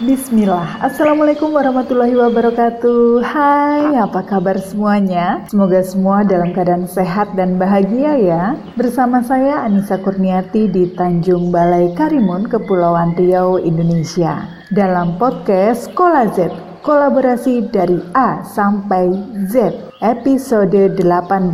[0.00, 3.20] Bismillah, Assalamualaikum warahmatullahi wabarakatuh.
[3.28, 5.44] Hai, apa kabar semuanya?
[5.52, 8.56] Semoga semua dalam keadaan sehat dan bahagia ya.
[8.72, 14.48] Bersama saya Anissa Kurniati di Tanjung Balai Karimun, Kepulauan Riau, Indonesia.
[14.72, 19.12] Dalam podcast Sekolah Z, kolaborasi dari A sampai
[19.44, 21.52] Z Episode 18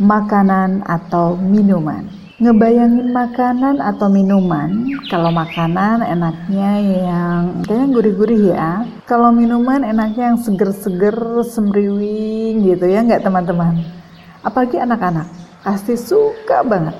[0.00, 8.82] Makanan atau minuman Ngebayangin makanan atau minuman, kalau makanan enaknya yang kayaknya gurih-gurih ya.
[9.06, 11.14] Kalau minuman enaknya yang seger-seger,
[11.46, 13.86] semriwing gitu ya nggak teman-teman?
[14.42, 15.30] Apalagi anak-anak,
[15.62, 16.98] pasti suka banget.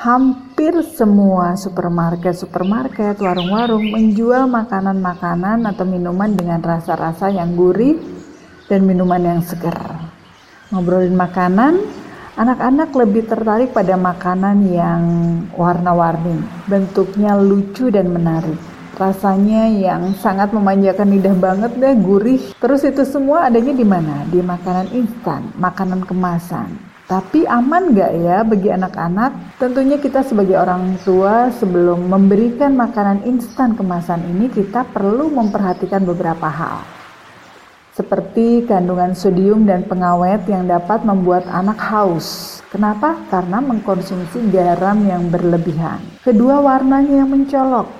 [0.00, 8.00] Hampir semua supermarket-supermarket, warung-warung menjual makanan-makanan atau minuman dengan rasa-rasa yang gurih
[8.72, 9.76] dan minuman yang seger.
[10.72, 11.99] Ngobrolin makanan,
[12.38, 15.02] Anak-anak lebih tertarik pada makanan yang
[15.50, 16.38] warna-warni,
[16.70, 18.54] bentuknya lucu dan menarik.
[18.94, 22.54] Rasanya yang sangat memanjakan lidah banget deh, gurih.
[22.62, 24.22] Terus itu semua adanya di mana?
[24.30, 26.70] Di makanan instan, makanan kemasan.
[27.10, 29.58] Tapi aman nggak ya bagi anak-anak?
[29.58, 36.46] Tentunya kita sebagai orang tua sebelum memberikan makanan instan kemasan ini kita perlu memperhatikan beberapa
[36.46, 36.99] hal
[37.90, 42.58] seperti kandungan sodium dan pengawet yang dapat membuat anak haus.
[42.70, 43.18] Kenapa?
[43.28, 45.98] Karena mengkonsumsi garam yang berlebihan.
[46.22, 47.90] Kedua, warnanya yang mencolok.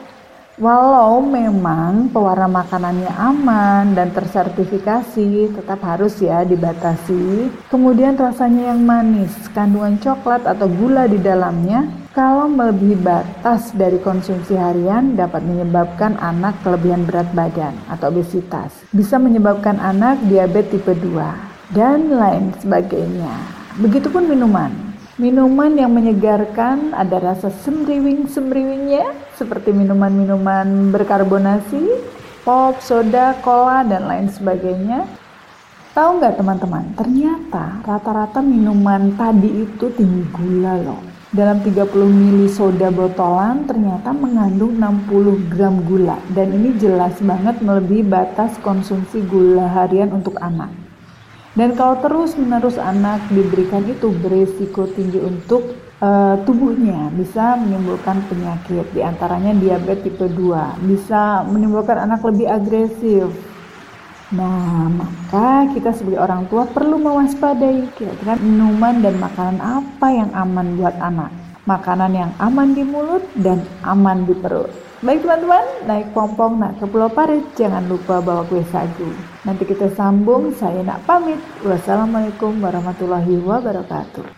[0.60, 7.48] Walau memang pewarna makanannya aman dan tersertifikasi, tetap harus ya dibatasi.
[7.72, 14.52] Kemudian rasanya yang manis, kandungan coklat atau gula di dalamnya kalau melebihi batas dari konsumsi
[14.52, 18.84] harian dapat menyebabkan anak kelebihan berat badan atau obesitas.
[18.92, 23.32] Bisa menyebabkan anak diabetes tipe 2 dan lain sebagainya.
[23.80, 24.89] Begitupun minuman.
[25.20, 31.92] Minuman yang menyegarkan ada rasa semriwing-semriwingnya seperti minuman-minuman berkarbonasi,
[32.40, 35.04] pop, soda, cola, dan lain sebagainya.
[35.92, 41.04] Tahu nggak teman-teman, ternyata rata-rata minuman tadi itu tinggi gula loh
[41.36, 48.08] dalam 30 ml soda botolan ternyata mengandung 60 gram gula dan ini jelas banget melebihi
[48.08, 50.79] batas konsumsi gula harian untuk anak.
[51.50, 57.10] Dan kalau terus-menerus anak diberikan itu berisiko tinggi untuk uh, tubuhnya.
[57.10, 63.28] Bisa menimbulkan penyakit di antaranya diabetes tipe 2 bisa menimbulkan anak lebih agresif.
[64.30, 70.78] Nah, maka kita sebagai orang tua perlu mewaspadai kira-kira minuman dan makanan apa yang aman
[70.78, 71.39] buat anak.
[71.68, 74.72] Makanan yang aman di mulut dan aman di perut.
[75.04, 79.08] Baik teman-teman, naik pompong nak ke Pulau Paris, jangan lupa bawa kue sagu.
[79.48, 81.40] Nanti kita sambung, saya nak pamit.
[81.64, 84.36] Wassalamualaikum warahmatullahi wabarakatuh.